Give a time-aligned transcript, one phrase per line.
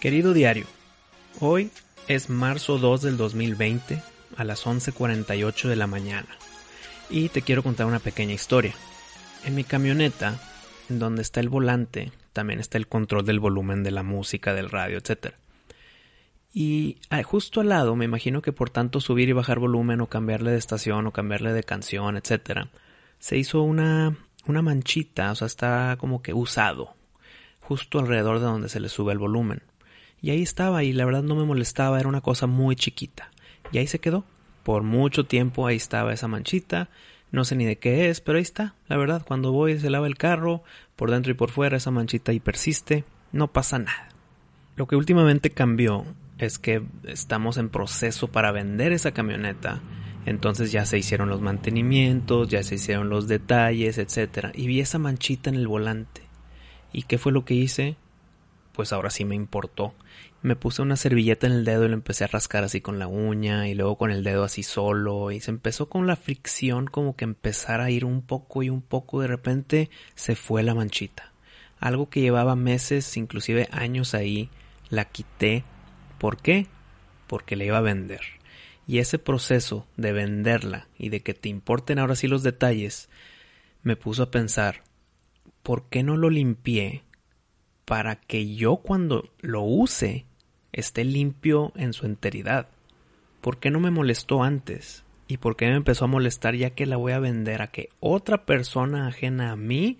[0.00, 0.66] Querido diario,
[1.40, 1.72] hoy
[2.06, 4.00] es marzo 2 del 2020
[4.36, 6.28] a las 11.48 de la mañana
[7.10, 8.74] y te quiero contar una pequeña historia.
[9.44, 10.38] En mi camioneta,
[10.88, 14.70] en donde está el volante, también está el control del volumen de la música, del
[14.70, 15.34] radio, etc.
[16.54, 20.06] Y ah, justo al lado, me imagino que por tanto subir y bajar volumen o
[20.06, 22.68] cambiarle de estación o cambiarle de canción, etc.,
[23.18, 26.94] se hizo una, una manchita, o sea, está como que usado,
[27.58, 29.60] justo alrededor de donde se le sube el volumen.
[30.20, 33.30] Y ahí estaba y la verdad no me molestaba, era una cosa muy chiquita.
[33.72, 34.24] Y ahí se quedó.
[34.62, 36.88] Por mucho tiempo ahí estaba esa manchita.
[37.30, 38.74] No sé ni de qué es, pero ahí está.
[38.88, 40.62] La verdad, cuando voy se lava el carro,
[40.96, 43.04] por dentro y por fuera esa manchita ahí persiste.
[43.32, 44.08] No pasa nada.
[44.76, 46.04] Lo que últimamente cambió
[46.38, 49.80] es que estamos en proceso para vender esa camioneta.
[50.24, 54.50] Entonces ya se hicieron los mantenimientos, ya se hicieron los detalles, etc.
[54.54, 56.22] Y vi esa manchita en el volante.
[56.92, 57.96] ¿Y qué fue lo que hice?
[58.78, 59.92] Pues ahora sí me importó
[60.40, 63.08] me puse una servilleta en el dedo y lo empecé a rascar así con la
[63.08, 67.16] uña y luego con el dedo así solo y se empezó con la fricción como
[67.16, 71.32] que empezar a ir un poco y un poco de repente se fue la manchita.
[71.80, 74.48] Algo que llevaba meses, inclusive años ahí,
[74.90, 75.64] la quité.
[76.18, 76.68] ¿Por qué?
[77.26, 78.20] Porque la iba a vender.
[78.86, 83.08] Y ese proceso de venderla y de que te importen ahora sí los detalles,
[83.82, 84.82] me puso a pensar,
[85.64, 87.02] ¿por qué no lo limpié
[87.88, 90.26] para que yo cuando lo use
[90.72, 92.68] esté limpio en su enteridad.
[93.40, 95.04] ¿Por qué no me molestó antes?
[95.26, 97.88] ¿Y por qué me empezó a molestar ya que la voy a vender a que
[97.98, 99.98] otra persona ajena a mí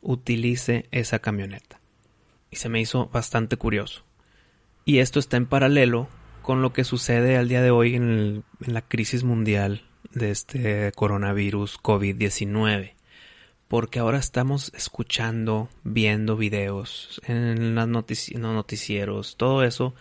[0.00, 1.80] utilice esa camioneta?
[2.50, 4.04] Y se me hizo bastante curioso.
[4.86, 6.08] Y esto está en paralelo
[6.40, 10.92] con lo que sucede al día de hoy en, en la crisis mundial de este
[10.92, 12.94] coronavirus COVID-19
[13.72, 19.94] porque ahora estamos escuchando, viendo videos en los noticieros, todo eso,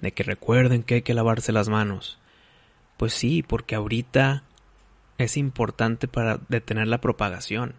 [0.00, 2.20] de que recuerden que hay que lavarse las manos.
[2.96, 4.44] Pues sí, porque ahorita
[5.18, 7.74] es importante para detener la propagación.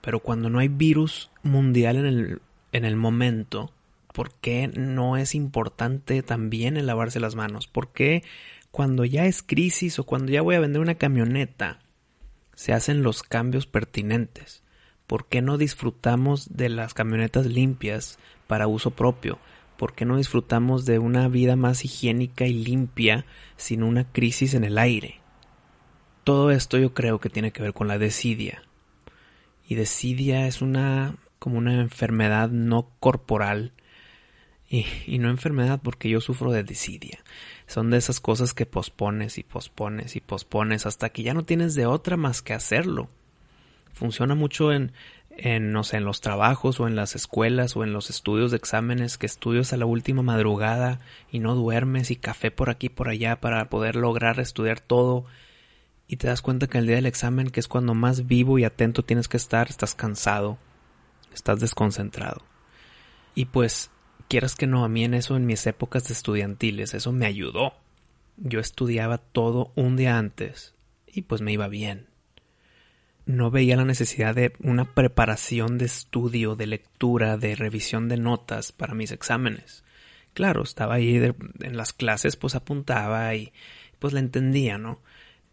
[0.00, 3.70] Pero cuando no hay virus mundial en el, en el momento,
[4.12, 7.68] ¿por qué no es importante también el lavarse las manos?
[7.68, 8.24] ¿Por qué
[8.72, 11.83] cuando ya es crisis o cuando ya voy a vender una camioneta,
[12.54, 14.62] se hacen los cambios pertinentes.
[15.06, 19.38] ¿Por qué no disfrutamos de las camionetas limpias para uso propio?
[19.76, 23.26] ¿Por qué no disfrutamos de una vida más higiénica y limpia
[23.56, 25.20] sin una crisis en el aire?
[26.22, 28.62] Todo esto yo creo que tiene que ver con la desidia.
[29.68, 33.72] Y desidia es una como una enfermedad no corporal
[34.68, 37.18] y, y no enfermedad porque yo sufro de desidia.
[37.66, 41.74] Son de esas cosas que pospones y pospones y pospones hasta que ya no tienes
[41.74, 43.08] de otra más que hacerlo.
[43.92, 44.92] Funciona mucho en,
[45.30, 48.56] en, no sé, en los trabajos o en las escuelas o en los estudios de
[48.56, 51.00] exámenes que estudias a la última madrugada
[51.30, 55.26] y no duermes y café por aquí por allá para poder lograr estudiar todo
[56.06, 58.64] y te das cuenta que el día del examen, que es cuando más vivo y
[58.64, 60.58] atento tienes que estar, estás cansado,
[61.32, 62.42] estás desconcentrado.
[63.34, 63.90] Y pues
[64.28, 67.74] quieras que no, a mí en eso, en mis épocas estudiantiles, eso me ayudó.
[68.36, 70.74] Yo estudiaba todo un día antes
[71.06, 72.06] y pues me iba bien.
[73.26, 78.72] No veía la necesidad de una preparación de estudio, de lectura, de revisión de notas
[78.72, 79.82] para mis exámenes.
[80.34, 81.16] Claro, estaba ahí
[81.60, 83.52] en las clases, pues apuntaba y
[83.98, 85.00] pues la entendía, ¿no?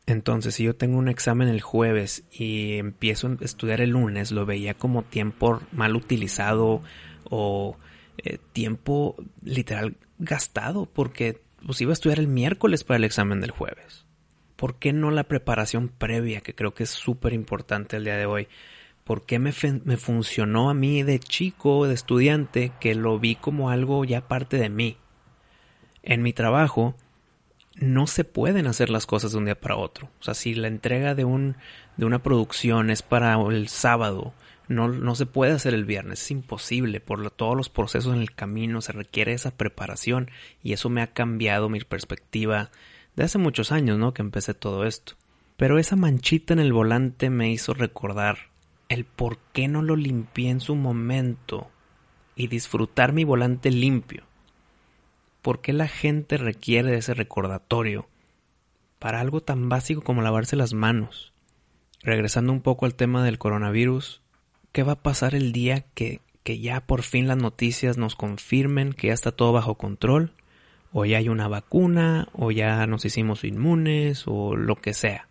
[0.07, 4.45] Entonces, si yo tengo un examen el jueves y empiezo a estudiar el lunes, lo
[4.45, 6.81] veía como tiempo mal utilizado
[7.29, 7.77] o
[8.23, 13.51] eh, tiempo literal gastado porque pues iba a estudiar el miércoles para el examen del
[13.51, 14.05] jueves.
[14.55, 18.25] ¿Por qué no la preparación previa, que creo que es súper importante el día de
[18.25, 18.47] hoy?
[19.03, 19.51] ¿Por qué me,
[19.83, 24.57] me funcionó a mí de chico, de estudiante, que lo vi como algo ya parte
[24.57, 24.97] de mí?
[26.03, 26.95] En mi trabajo
[27.75, 30.09] no se pueden hacer las cosas de un día para otro.
[30.19, 31.57] O sea, si la entrega de, un,
[31.97, 34.33] de una producción es para el sábado,
[34.71, 36.99] no, no se puede hacer el viernes, es imposible.
[36.99, 40.31] Por todos los procesos en el camino se requiere esa preparación
[40.63, 42.71] y eso me ha cambiado mi perspectiva
[43.15, 44.13] de hace muchos años, ¿no?
[44.13, 45.13] Que empecé todo esto.
[45.57, 48.49] Pero esa manchita en el volante me hizo recordar
[48.89, 51.69] el por qué no lo limpié en su momento
[52.35, 54.23] y disfrutar mi volante limpio.
[55.41, 58.07] ¿Por qué la gente requiere ese recordatorio
[58.99, 61.33] para algo tan básico como lavarse las manos?
[62.03, 64.20] Regresando un poco al tema del coronavirus,
[64.71, 68.93] ¿qué va a pasar el día que, que ya por fin las noticias nos confirmen
[68.93, 70.33] que ya está todo bajo control?
[70.93, 75.27] O ya hay una vacuna, o ya nos hicimos inmunes, o lo que sea.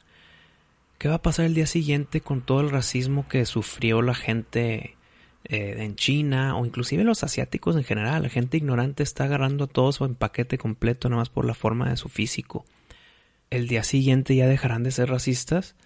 [0.99, 4.97] ¿Qué va a pasar el día siguiente con todo el racismo que sufrió la gente
[5.45, 8.23] eh, en China o inclusive los asiáticos en general.
[8.23, 11.89] La gente ignorante está agarrando a todos en paquete completo nada más por la forma
[11.89, 12.67] de su físico.
[13.49, 15.77] ¿El día siguiente ya dejarán de ser racistas?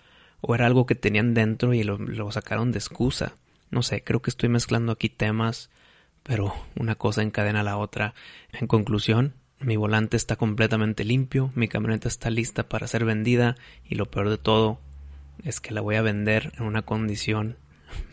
[0.40, 3.36] ¿O era algo que tenían dentro y lo, lo sacaron de excusa?
[3.74, 5.68] No sé, creo que estoy mezclando aquí temas,
[6.22, 8.14] pero una cosa encadena a la otra.
[8.52, 13.96] En conclusión, mi volante está completamente limpio, mi camioneta está lista para ser vendida y
[13.96, 14.78] lo peor de todo
[15.42, 17.56] es que la voy a vender en una condición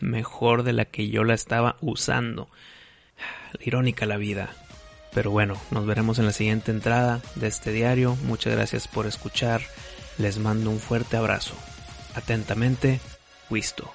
[0.00, 2.48] mejor de la que yo la estaba usando.
[3.60, 4.50] Irónica la vida.
[5.14, 8.16] Pero bueno, nos veremos en la siguiente entrada de este diario.
[8.24, 9.62] Muchas gracias por escuchar.
[10.18, 11.54] Les mando un fuerte abrazo.
[12.16, 12.98] Atentamente,
[13.52, 13.92] Wisto.